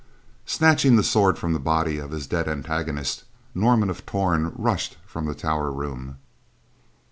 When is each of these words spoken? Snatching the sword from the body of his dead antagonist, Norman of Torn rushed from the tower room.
Snatching 0.47 0.95
the 0.95 1.03
sword 1.03 1.37
from 1.37 1.53
the 1.53 1.59
body 1.59 1.99
of 1.99 2.09
his 2.09 2.25
dead 2.25 2.47
antagonist, 2.47 3.23
Norman 3.53 3.87
of 3.87 4.03
Torn 4.03 4.51
rushed 4.55 4.97
from 5.05 5.27
the 5.27 5.35
tower 5.35 5.71
room. 5.71 6.17